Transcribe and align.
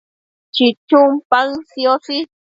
chichun 0.55 1.09
paën 1.29 1.51
sioshi 1.69 2.17